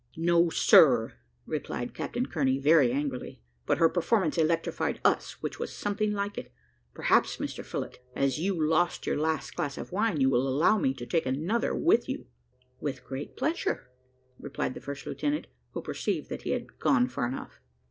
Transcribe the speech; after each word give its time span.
"No, 0.17 0.49
sir," 0.49 1.13
replied 1.45 1.93
Captain 1.93 2.25
Kearney, 2.25 2.57
very 2.57 2.91
angrily; 2.91 3.39
"but 3.67 3.77
her 3.77 3.87
performance 3.87 4.35
electrified 4.35 4.99
us, 5.05 5.33
which 5.43 5.59
was 5.59 5.71
something 5.71 6.11
like 6.11 6.39
it. 6.39 6.51
Perhaps, 6.91 7.37
Mr 7.37 7.63
Phillott, 7.63 7.99
as 8.15 8.39
you 8.39 8.55
lost 8.67 9.05
your 9.05 9.17
last 9.19 9.55
glass 9.55 9.77
of 9.77 9.91
wine, 9.91 10.19
you 10.19 10.27
will 10.31 10.47
allow 10.47 10.79
me 10.79 10.95
to 10.95 11.05
take 11.05 11.27
another 11.27 11.75
with 11.75 12.09
you?" 12.09 12.25
"With 12.79 13.05
great 13.05 13.37
pleasure," 13.37 13.91
replied 14.39 14.73
the 14.73 14.81
first 14.81 15.05
lieutenant, 15.05 15.45
who 15.73 15.83
perceived 15.83 16.29
that 16.29 16.41
he 16.41 16.49
had 16.49 16.79
gone 16.79 17.07
far 17.07 17.27
enough. 17.27 17.61